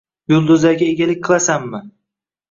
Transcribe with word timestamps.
—Yulduzlarga 0.31 0.87
egalik 0.93 1.21
qilasanmi? 1.27 1.83